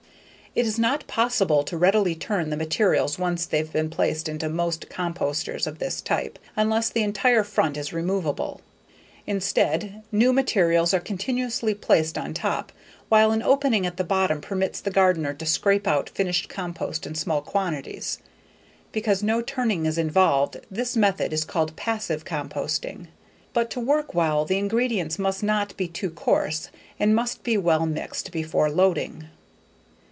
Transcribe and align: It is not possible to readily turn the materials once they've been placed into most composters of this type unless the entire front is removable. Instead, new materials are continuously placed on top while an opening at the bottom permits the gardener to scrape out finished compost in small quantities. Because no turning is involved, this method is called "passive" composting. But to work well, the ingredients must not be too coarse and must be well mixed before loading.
It 0.53 0.65
is 0.67 0.77
not 0.77 1.07
possible 1.07 1.63
to 1.63 1.77
readily 1.77 2.13
turn 2.13 2.49
the 2.49 2.57
materials 2.57 3.17
once 3.17 3.45
they've 3.45 3.71
been 3.71 3.89
placed 3.89 4.27
into 4.27 4.49
most 4.49 4.89
composters 4.89 5.65
of 5.65 5.79
this 5.79 6.01
type 6.01 6.37
unless 6.57 6.89
the 6.89 7.03
entire 7.03 7.45
front 7.45 7.77
is 7.77 7.93
removable. 7.93 8.59
Instead, 9.25 10.03
new 10.11 10.33
materials 10.33 10.93
are 10.93 10.99
continuously 10.99 11.73
placed 11.73 12.17
on 12.17 12.33
top 12.33 12.73
while 13.07 13.31
an 13.31 13.41
opening 13.41 13.85
at 13.85 13.95
the 13.95 14.03
bottom 14.03 14.41
permits 14.41 14.81
the 14.81 14.91
gardener 14.91 15.33
to 15.35 15.45
scrape 15.45 15.87
out 15.87 16.09
finished 16.09 16.49
compost 16.49 17.07
in 17.07 17.15
small 17.15 17.41
quantities. 17.41 18.17
Because 18.91 19.23
no 19.23 19.41
turning 19.41 19.85
is 19.85 19.97
involved, 19.97 20.57
this 20.69 20.97
method 20.97 21.31
is 21.31 21.45
called 21.45 21.77
"passive" 21.77 22.25
composting. 22.25 23.07
But 23.53 23.69
to 23.71 23.79
work 23.79 24.13
well, 24.13 24.43
the 24.43 24.57
ingredients 24.57 25.17
must 25.17 25.43
not 25.43 25.77
be 25.77 25.87
too 25.87 26.09
coarse 26.09 26.67
and 26.99 27.15
must 27.15 27.41
be 27.45 27.55
well 27.55 27.85
mixed 27.85 28.33
before 28.33 28.69
loading. 28.69 29.29